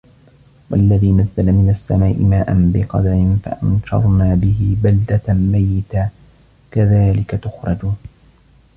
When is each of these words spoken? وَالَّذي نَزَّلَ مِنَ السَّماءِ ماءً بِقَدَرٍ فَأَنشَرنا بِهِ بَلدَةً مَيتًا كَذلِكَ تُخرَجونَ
وَالَّذي 0.69 1.11
نَزَّلَ 1.11 1.51
مِنَ 1.51 1.69
السَّماءِ 1.69 2.17
ماءً 2.21 2.45
بِقَدَرٍ 2.73 3.35
فَأَنشَرنا 3.43 4.35
بِهِ 4.35 4.77
بَلدَةً 4.83 5.33
مَيتًا 5.33 6.09
كَذلِكَ 6.71 7.31
تُخرَجونَ 7.43 7.97